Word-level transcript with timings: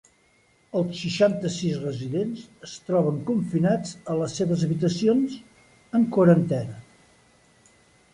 Els 0.79 0.99
seixanta-sis 1.01 1.75
residents 1.81 2.47
es 2.67 2.73
troben 2.87 3.19
confinats 3.27 3.91
a 4.13 4.15
les 4.21 4.33
seves 4.39 4.63
habitacions, 4.69 5.37
en 6.01 6.09
quarantena. 6.17 6.79